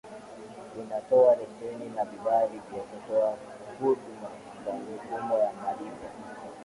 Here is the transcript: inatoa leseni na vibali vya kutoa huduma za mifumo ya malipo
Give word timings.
inatoa 0.83 1.35
leseni 1.35 1.89
na 1.95 2.05
vibali 2.05 2.61
vya 2.71 2.83
kutoa 2.83 3.37
huduma 3.79 4.29
za 4.65 4.73
mifumo 4.73 5.37
ya 5.37 5.53
malipo 5.53 6.09